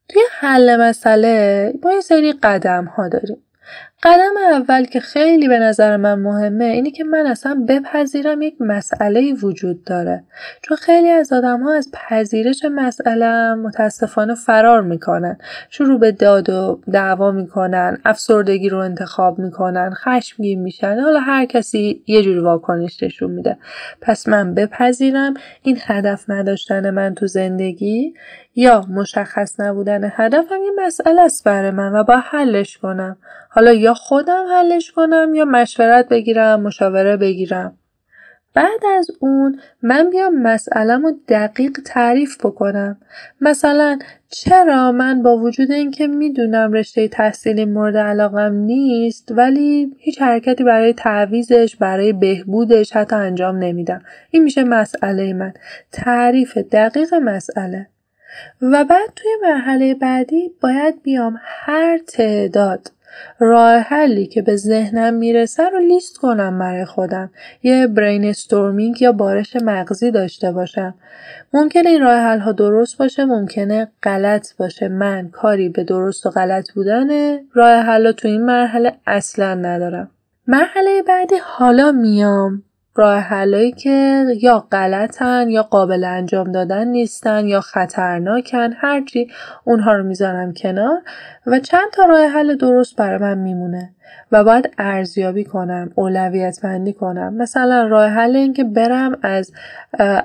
توی 0.09 0.23
حل 0.31 0.77
مسئله 0.81 1.73
با 1.83 1.91
این 1.91 2.01
سری 2.01 2.33
قدم 2.33 2.85
ها 2.85 3.09
داریم. 3.09 3.43
قدم 4.03 4.35
اول 4.53 4.85
که 4.85 5.01
خیلی 5.01 5.49
به 5.49 5.59
نظر 5.59 5.97
من 5.97 6.15
مهمه 6.15 6.65
اینه 6.65 6.91
که 6.91 7.05
من 7.05 7.27
اصلا 7.27 7.65
بپذیرم 7.69 8.43
یک 8.43 8.55
مسئله 8.61 9.33
وجود 9.33 9.85
داره. 9.85 10.25
چون 10.63 10.77
خیلی 10.77 11.09
از 11.09 11.33
آدم 11.33 11.63
ها 11.63 11.75
از 11.75 11.91
پذیرش 11.93 12.65
مسئله 12.75 13.55
متاسفانه 13.55 14.35
فرار 14.35 14.83
می‌کنن. 14.83 15.39
شروع 15.71 16.01
به 16.01 16.13
داد 16.13 16.51
و 16.51 16.81
دعوا 16.93 17.31
می‌کنن 17.31 17.99
افسردگی 18.05 18.69
رو 18.69 18.79
انتخاب 18.79 19.39
می‌کنن 19.39 19.91
خشمگین 19.95 20.63
میشن. 20.63 21.01
حالا 21.01 21.21
هر 21.21 21.45
کسی 21.45 22.03
یه 22.07 22.23
جوری 22.23 22.39
واکنش 22.39 23.03
نشون 23.03 23.31
میده. 23.31 23.57
پس 24.01 24.29
من 24.29 24.55
بپذیرم 24.55 25.35
این 25.63 25.79
هدف 25.87 26.25
نداشتن 26.29 26.91
من 26.91 27.15
تو 27.15 27.27
زندگی 27.27 28.15
یا 28.55 28.85
مشخص 28.89 29.61
نبودن 29.61 30.13
هدفم 30.17 30.63
یه 30.65 30.87
مسئله 30.87 31.23
است 31.23 31.45
برای 31.45 31.71
من 31.71 31.93
و 31.93 32.05
با 32.05 32.17
حلش 32.17 32.79
کنم. 32.79 33.17
حالا 33.53 33.73
یا 33.73 33.90
خودم 33.95 34.45
حلش 34.51 34.93
کنم 34.93 35.35
یا 35.35 35.45
مشورت 35.45 36.09
بگیرم 36.09 36.61
مشاوره 36.61 37.17
بگیرم. 37.17 37.77
بعد 38.55 38.81
از 38.99 39.11
اون 39.21 39.61
من 39.83 40.11
بیام 40.11 40.43
مسئلم 40.43 41.03
رو 41.03 41.13
دقیق 41.29 41.79
تعریف 41.85 42.47
بکنم. 42.47 42.99
مثلا 43.41 43.99
چرا 44.29 44.93
من 44.93 45.23
با 45.23 45.37
وجود 45.37 45.71
اینکه 45.71 46.07
می‌دونم 46.07 46.73
رشته 46.73 47.09
تحصیلی 47.09 47.65
مورد 47.65 47.97
علاقم 47.97 48.55
نیست 48.55 49.33
ولی 49.33 49.97
هیچ 49.99 50.23
حرکتی 50.23 50.65
برای 50.65 50.93
تعویزش 50.93 51.77
برای 51.77 52.13
بهبودش 52.13 52.93
حتی 52.93 53.17
انجام 53.17 53.57
نمیدم. 53.57 54.03
این 54.31 54.43
میشه 54.43 54.65
مسئله 54.65 55.33
من. 55.33 55.53
تعریف 55.93 56.59
دقیق 56.59 57.15
مسئله. 57.15 57.87
و 58.63 58.85
بعد 58.85 59.13
توی 59.17 59.31
مرحله 59.43 59.95
بعدی 59.95 60.53
باید 60.61 61.03
بیام 61.03 61.41
هر 61.43 61.99
تعداد 61.99 62.93
راه 63.39 63.79
حلی 63.79 64.27
که 64.27 64.43
به 64.43 64.57
ذهنم 64.57 65.15
می‌رسه 65.15 65.69
رو 65.69 65.79
لیست 65.79 66.19
کنم 66.19 66.59
برای 66.59 66.85
خودم. 66.85 67.31
یه 67.63 67.87
برین 67.87 68.25
استورمینگ 68.25 69.03
یا 69.03 69.13
بارش 69.13 69.57
مغزی 69.57 70.11
داشته 70.11 70.53
باشم. 70.53 70.95
ممکنه 71.53 71.91
این 71.91 72.03
راه 72.03 72.19
حل 72.19 72.39
ها 72.39 72.53
درست 72.53 72.99
باشه 72.99 73.25
ممکنه 73.25 73.89
غلط 74.03 74.57
باشه. 74.57 74.89
من 74.89 75.29
کاری 75.29 75.69
به 75.69 75.85
درست 75.85 76.27
و 76.27 76.31
غلط 76.31 76.73
بودن 76.73 77.39
راه 77.55 77.83
حل 77.83 78.13
تو 78.13 78.29
این 78.29 78.45
مرحله 78.45 78.93
اصلا 79.07 79.55
ندارم. 79.55 80.11
مرحله 80.47 81.03
بعدی 81.03 81.37
حالا 81.43 81.93
میام. 81.93 82.63
راه 82.95 83.47
که 83.71 84.25
یا 84.41 84.67
غلطن 84.73 85.49
یا 85.49 85.63
قابل 85.63 86.05
انجام 86.05 86.53
دادن 86.53 86.89
نیستن 86.89 87.47
یا 87.47 87.61
خطرناکن 87.61 88.73
هرچی 88.77 89.29
اونها 89.65 89.93
رو 89.93 90.05
می‌ذارم 90.05 90.53
کنار 90.53 91.03
و 91.47 91.59
چند 91.59 91.91
تا 91.93 92.05
راه 92.05 92.27
حل 92.27 92.57
درست 92.57 92.97
برای 92.97 93.19
من 93.19 93.39
میمونه. 93.39 93.95
و 94.33 94.45
باید 94.45 94.75
ارزیابی 94.79 95.45
کنم 95.45 95.91
اولویت 95.95 96.61
بندی 96.63 96.93
کنم. 96.93 97.35
مثلا 97.35 97.87
راه 97.87 98.09
حل 98.09 98.37
این 98.37 98.53
که 98.53 98.65
برم 98.65 99.19
از 99.23 99.53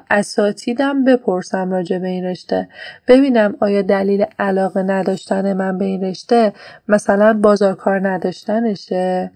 اساتیدم 0.09 1.03
بپرسم 1.03 1.71
راجع 1.71 1.97
به 1.97 2.07
این 2.07 2.25
رشته. 2.25 2.67
ببینم 3.07 3.55
آیا 3.59 3.81
دلیل 3.81 4.25
علاقه 4.39 4.83
نداشتن 4.83 5.53
من 5.53 5.77
به 5.77 5.85
این 5.85 6.03
رشته 6.03 6.53
مثلا 6.87 7.33
بازارکار 7.33 8.07
نداشتنشه 8.07 9.31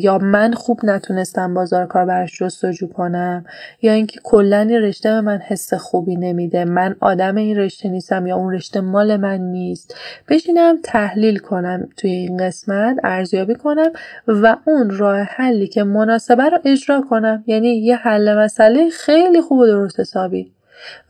یا 0.00 0.18
من 0.18 0.52
خوب 0.52 0.80
نتونستم 0.82 1.54
بازارکار 1.54 2.04
براش 2.04 2.38
جستجو 2.38 2.88
کنم 2.88 3.44
یا 3.82 3.92
اینکه 3.92 4.20
کلا 4.24 4.60
این 4.60 4.82
رشته 4.82 5.08
به 5.08 5.20
من 5.20 5.38
حس 5.38 5.74
خوبی 5.74 6.16
نمیده. 6.16 6.64
من 6.64 6.96
آدم 7.00 7.34
این 7.34 7.56
رشته 7.56 7.88
نیستم 7.88 8.26
یا 8.26 8.36
اون 8.36 8.52
رشته 8.52 8.80
مال 8.80 9.16
من 9.16 9.40
نیست. 9.40 9.94
بشینم 10.28 10.78
تحلیل 10.82 11.38
کنم 11.38 11.88
توی 11.96 12.10
این 12.10 12.36
قسمت 12.36 12.96
ارزیابی 13.04 13.54
کنم 13.64 13.90
و 14.26 14.56
اون 14.64 14.90
راه 14.90 15.18
حلی 15.18 15.66
که 15.66 15.84
مناسبه 15.84 16.48
رو 16.48 16.58
اجرا 16.64 17.00
کنم. 17.10 17.44
یعنی 17.46 17.68
یه 17.68 17.96
حل 17.96 18.38
مسئله 18.38 18.90
خیلی 18.90 19.40
خوب 19.40 19.58
و 19.58 19.66
درست 19.66 20.00
حسابی. 20.00 20.52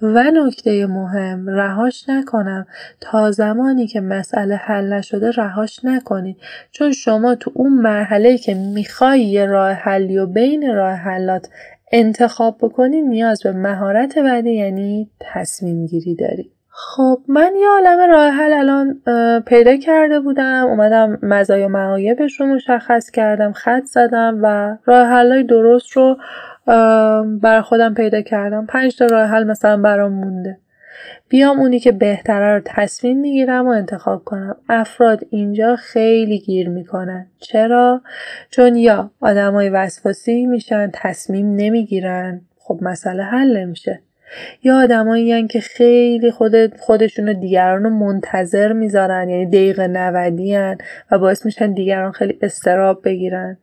و 0.03 0.25
نکته 0.31 0.87
مهم 0.87 1.49
رهاش 1.49 2.09
نکنم. 2.09 2.67
تا 3.01 3.31
زمانی 3.31 3.87
که 3.87 4.01
مسئله 4.01 4.57
حل 4.57 4.93
نشده 4.93 5.31
رهاش 5.31 5.85
نکنید 5.85 6.37
چون 6.71 6.93
شما 6.93 7.35
تو 7.35 7.51
اون 7.55 7.73
مرحله 7.73 8.39
که 8.39 8.55
می‌خوای 8.55 9.21
یه 9.21 9.47
راه 9.47 9.73
حلی 9.73 10.19
و 10.19 10.27
بین 10.27 10.75
راه 10.75 10.95
حلات 10.95 11.49
انتخاب 11.93 12.59
بکنی 12.61 13.03
نیاز 13.03 13.43
به 13.43 13.53
مهارت 13.53 14.19
بعدی 14.19 14.53
یعنی 14.53 15.11
تصمیم 15.21 15.87
گیری 15.87 16.15
داری. 16.15 16.54
خب 16.77 17.21
من 17.29 17.53
یه 17.57 17.69
عالم 17.69 18.11
راه 18.11 18.31
حل 18.31 18.53
الان 18.53 19.01
پیدا 19.41 19.77
کرده 19.77 20.21
بودم. 20.21 20.65
اومدم 20.69 21.19
مزایا 21.23 21.69
معایبش 21.69 22.41
رو 22.41 22.47
مشخص 22.47 23.11
کردم 23.11 23.53
خط 23.53 23.85
زدم 23.85 24.39
و 24.43 24.77
راه 24.85 25.07
حلای 25.07 25.43
درست 25.43 25.93
رو 25.93 26.17
بر 27.43 27.61
خودم 27.61 27.95
پیدا 27.95 28.21
کردم. 28.21 28.67
پنج 28.67 28.99
تا 28.99 29.07
راه 29.07 29.27
حل 29.27 29.45
مثلا 29.45 29.77
برام 29.77 30.13
مونده. 30.13 30.59
بیام 31.29 31.61
اونی 31.61 31.81
که 31.81 31.93
بهتره 31.93 32.55
رو 32.55 32.63
تصمیم 32.65 33.21
می‌گیرم 33.21 33.67
و 33.67 33.71
انتخاب 33.71 34.25
کنم. 34.25 34.57
افراد 34.69 35.21
اینجا 35.31 35.77
خیلی 35.77 36.39
گیر 36.39 36.69
می‌کنن. 36.69 37.27
چرا؟ 37.39 38.03
چون 38.51 38.77
یا 38.77 39.11
آدمای 39.21 39.69
وسواسی 39.71 40.47
میشن 40.47 40.91
تصمیم 40.93 41.55
نمی‌گیرن. 41.55 42.41
خب 42.59 42.79
مسئله 42.83 43.23
حل 43.23 43.57
نمیشه. 43.57 44.01
یا 44.63 44.83
آدمایی 44.83 45.47
که 45.47 45.61
خیلی 45.61 46.31
خود 46.31 46.77
خودشون 46.77 47.29
و 47.29 47.33
دیگران 47.33 47.85
رو 47.85 47.91
منتظر 47.91 48.73
می‌ذارن 48.73 49.29
یعنی 49.29 49.47
دقیقه 49.47 49.87
نودی 49.87 50.57
و 51.11 51.19
باعث 51.19 51.47
میشن 51.47 51.73
دیگران 51.73 52.13
خیلی 52.13 52.39
استراب 52.43 53.05
بگیرن. 53.05 53.59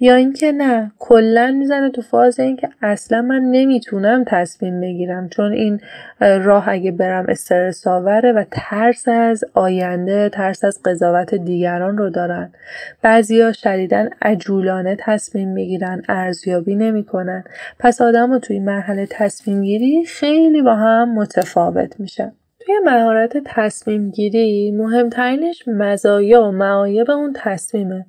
یا 0.00 0.14
اینکه 0.14 0.52
نه 0.52 0.92
کلا 0.98 1.54
می‌زنه 1.58 1.90
تو 1.90 2.02
فاز 2.02 2.40
اینکه 2.40 2.68
اصلا 2.82 3.22
من 3.22 3.40
نمی‌تونم 3.40 4.24
تصمیم 4.26 4.80
بگیرم 4.80 5.28
چون 5.28 5.52
این 5.52 5.80
راه 6.20 6.68
اگه 6.68 6.90
برم 6.90 7.26
استرس 7.28 7.86
آوره 7.86 8.32
و 8.32 8.44
ترس 8.50 9.08
از 9.08 9.44
آینده 9.54 10.28
ترس 10.28 10.64
از 10.64 10.80
قضاوت 10.84 11.34
دیگران 11.34 11.98
رو 11.98 12.10
دارن. 12.10 12.52
بعضیا 13.02 13.52
شدیدن 13.52 14.10
عجولانه 14.22 14.96
تصمیم 14.98 15.48
می‌گیرن 15.48 16.02
ارزیابی 16.08 16.74
نمی‌کنن. 16.74 17.44
پس 17.78 18.00
آدم 18.00 18.32
رو 18.32 18.38
توی 18.38 18.58
مرحله 18.58 19.06
تصمیم 19.10 19.62
گیری 19.62 20.04
خیلی 20.04 20.62
با 20.62 20.74
هم 20.74 21.14
متفاوت 21.14 22.00
میشن. 22.00 22.32
توی 22.66 22.74
مهارت 22.84 23.36
تصمیم 23.44 24.10
گیری 24.10 24.70
مهمترینش 24.70 25.68
مزایا 25.68 26.42
و 26.42 26.50
معایب 26.50 27.10
اون 27.10 27.32
تصمیمه. 27.36 28.06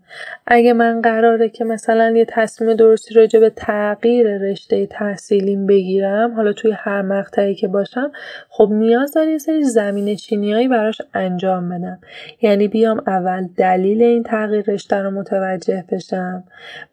اگه 0.47 0.73
من 0.73 1.01
قراره 1.01 1.49
که 1.49 1.63
مثلا 1.63 2.11
یه 2.11 2.25
تصمیم 2.25 2.73
درستی 2.73 3.13
راجع 3.13 3.39
به 3.39 3.49
تغییر 3.49 4.37
رشته 4.37 4.85
تحصیلیم 4.85 5.67
بگیرم 5.67 6.33
حالا 6.35 6.53
توی 6.53 6.71
هر 6.71 7.01
مقطعی 7.01 7.55
که 7.55 7.67
باشم 7.67 8.11
خب 8.49 8.69
نیاز 8.71 9.13
داره 9.13 9.31
یه 9.31 9.37
سری 9.37 9.63
زمین 9.63 10.15
چینیایی 10.15 10.67
براش 10.67 11.01
انجام 11.13 11.69
بدم. 11.69 11.99
یعنی 12.41 12.67
بیام 12.67 13.01
اول 13.07 13.47
دلیل 13.57 14.03
این 14.03 14.23
تغییر 14.23 14.65
رشته 14.67 14.95
رو 14.95 15.11
متوجه 15.11 15.83
بشم 15.91 16.43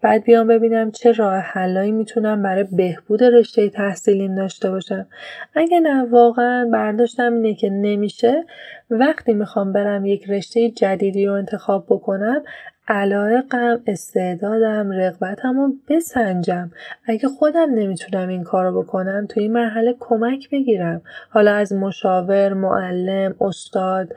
بعد 0.02 0.24
بیام 0.24 0.46
ببینم 0.46 0.90
چه 0.90 1.12
راه 1.12 1.34
حلایی 1.34 1.92
می‌تونم 1.92 2.42
برای 2.42 2.64
بهبود 2.72 3.24
رشته 3.24 3.68
تحصیلیم 3.68 4.34
داشته 4.34 4.70
باشم. 4.70 5.06
اگه 5.54 5.80
نه 5.80 6.04
واقعا 6.04 6.68
برداشتم 6.72 7.32
اینه 7.52 7.60
که 7.60 7.70
نمیشه 7.70 8.44
وقتی 8.90 9.32
می‌خوام 9.32 9.72
برم 9.72 10.06
یک 10.06 10.30
رشته 10.30 10.70
جدیدی 10.70 11.26
رو 11.26 11.32
انتخاب 11.32 11.86
بکنم 11.88 12.42
علایقم 12.88 13.80
استعدادم 13.86 14.90
رغبتم 14.92 15.60
رو 15.60 15.72
بسنجم. 15.88 16.70
اگه 17.06 17.28
خودم 17.28 17.74
نمی‌تونم 17.74 18.28
این 18.28 18.44
کار 18.44 18.64
رو 18.64 18.82
بکنم 18.82 19.26
تو 19.28 19.40
این 19.40 19.52
مرحله 19.52 19.94
کمک 20.00 20.50
بگیرم. 20.50 21.02
حالا 21.30 21.54
از 21.54 21.72
مشاور 21.72 22.52
معلم 22.52 23.34
استاد 23.40 24.08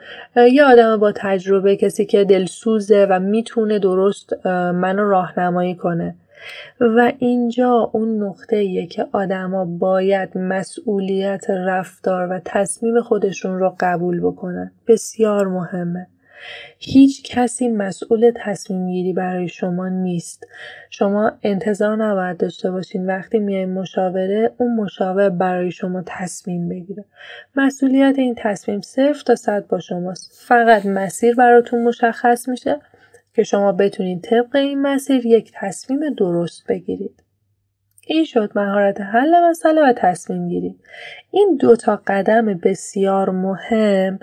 یا 0.52 0.68
آدم 0.72 0.96
با 0.96 1.12
تجربه 1.12 1.76
کسی 1.76 2.06
که 2.06 2.24
دلسوزه 2.24 3.06
و 3.10 3.20
می‌تونه 3.20 3.78
درست 3.78 4.46
منو 4.46 5.08
راهنمایی 5.08 5.74
کنه. 5.74 6.14
و 6.80 7.12
اینجا 7.18 7.90
اون 7.92 8.22
نقطه 8.22 8.56
ایه 8.56 8.86
که 8.86 9.06
آدما 9.12 9.64
باید 9.64 10.38
مسئولیت 10.38 11.50
رفتار 11.50 12.32
و 12.32 12.40
تصمیم 12.44 13.00
خودشون 13.00 13.58
رو 13.58 13.76
قبول 13.80 14.20
بکنن. 14.20 14.72
بسیار 14.86 15.48
مهمه. 15.48 16.06
هیچ 16.78 17.22
کسی 17.24 17.68
مسئول 17.68 18.32
تصمیم 18.36 18.90
گیری 18.90 19.12
برای 19.12 19.48
شما 19.48 19.88
نیست. 19.88 20.46
شما 20.90 21.32
انتظار 21.42 21.96
نباید 21.96 22.36
داشته 22.36 22.70
باشین 22.70 23.06
وقتی 23.06 23.38
میایم 23.38 23.70
مشاوره 23.70 24.52
اون 24.58 24.76
مشاور 24.76 25.28
برای 25.28 25.70
شما 25.70 26.02
تصمیم 26.06 26.68
بگیره. 26.68 27.04
مسئولیت 27.56 28.14
این 28.18 28.34
تصمیم 28.38 28.80
صفر 28.80 29.22
تا 29.26 29.34
صد 29.34 29.66
با 29.66 29.80
شماست. 29.80 30.42
فقط 30.46 30.86
مسیر 30.86 31.34
براتون 31.34 31.84
مشخص 31.84 32.48
میشه. 32.48 32.80
که 33.36 33.42
شما 33.42 33.72
بتونید 33.72 34.22
طبق 34.22 34.56
این 34.56 34.82
مسیر 34.82 35.26
یک 35.26 35.52
تصمیم 35.54 36.14
درست 36.14 36.66
بگیرید. 36.68 37.22
این 38.06 38.24
شد 38.24 38.52
مهارت 38.54 39.00
حل 39.00 39.50
مسئله 39.50 39.82
و 39.82 39.92
تصمیم 39.96 40.48
گیری. 40.48 40.76
این 41.30 41.56
دو 41.60 41.76
تا 41.76 42.02
قدم 42.06 42.46
بسیار 42.46 43.30
مهم 43.30 44.18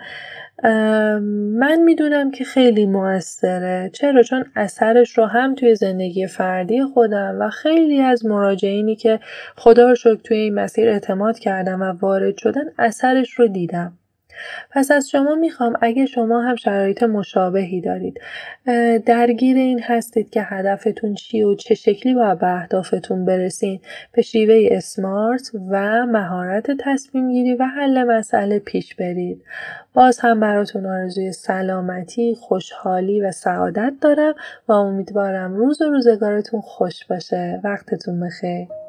من 1.60 1.82
می‌دونم 1.86 2.32
که 2.32 2.44
خیلی 2.44 2.86
موثره 2.86 3.90
چرا 3.94 4.24
چون 4.24 4.46
اثرش 4.56 5.18
رو 5.18 5.26
هم 5.26 5.56
توی 5.56 5.76
زندگی 5.76 6.28
فردی 6.28 6.84
خودم 6.84 7.38
و 7.40 7.50
خیلی 7.50 8.02
از 8.02 8.26
مراجعینی 8.26 8.96
که 8.96 9.20
خدا 9.56 9.90
رو 9.90 9.96
شکر 9.96 10.22
توی 10.24 10.38
این 10.38 10.54
مسیر 10.54 10.90
اعتماد 10.90 11.40
کردم 11.40 11.82
و 11.82 11.86
وارد 11.86 12.38
شدن 12.38 12.64
اثرش 12.78 13.34
رو 13.40 13.48
دیدم 13.48 13.98
پس 14.72 14.92
از 14.92 15.10
شما 15.10 15.36
می‌خوام 15.36 15.74
اگه 15.82 16.06
شما 16.06 16.42
هم 16.42 16.56
شرایط 16.56 17.04
مشابهی 17.04 17.82
دارید 17.82 18.22
درگیر 19.06 19.58
این 19.58 19.82
هستید 19.84 20.30
که 20.30 20.42
هدفتون 20.42 21.14
چی 21.14 21.44
و 21.44 21.56
چه 21.56 21.76
شکلی 21.76 22.14
باید 22.14 22.40
به 22.40 22.48
اهدافتون 22.48 23.26
برسین 23.26 23.80
به 24.12 24.22
شیوه 24.22 24.68
اسمارت 24.72 25.52
و 25.70 26.06
مهارت 26.06 26.72
تصمیم 26.80 27.32
گیری 27.32 27.54
و 27.54 27.64
حل 27.64 28.04
مسئله 28.04 28.60
پیش 28.60 28.96
برید 28.96 29.44
باز 29.94 30.20
هم 30.20 30.40
براتون 30.40 30.86
آرزوی 30.86 31.32
سلامتی، 31.32 32.36
خوشحالی 32.40 33.22
و 33.22 33.32
سعادت 33.32 33.94
دارم 34.02 34.34
و 34.68 34.72
امیدوارم 34.72 35.56
روز 35.56 35.82
و 35.82 35.86
روزگارتون 35.86 36.62
خوش 36.62 37.06
باشه. 37.06 37.62
وقتتون 37.64 38.20
بخیر. 38.20 38.83